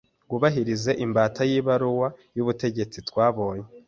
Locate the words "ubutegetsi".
2.43-2.97